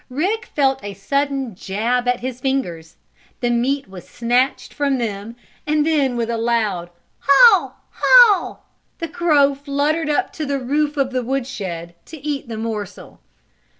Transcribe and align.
Rick 0.09 0.47
felt 0.55 0.83
a 0.83 0.95
sudden 0.95 1.53
jab 1.53 2.07
at 2.07 2.21
his 2.21 2.41
fingers, 2.41 2.95
the 3.39 3.51
meat 3.51 3.87
was 3.87 4.09
snatched 4.09 4.73
from 4.73 4.97
them 4.97 5.35
and 5.67 5.85
then 5.85 6.17
with 6.17 6.27
a 6.31 6.39
loud 6.39 6.89
"Haw! 7.19 7.75
Haw!" 7.91 8.61
the 8.97 9.07
crow 9.07 9.53
fluttered 9.53 10.09
up 10.09 10.33
to 10.33 10.43
the 10.47 10.57
roof 10.57 10.97
of 10.97 11.11
the 11.11 11.21
woodshed 11.21 11.93
to 12.05 12.17
eat 12.25 12.47
the 12.47 12.57
morsel. 12.57 13.19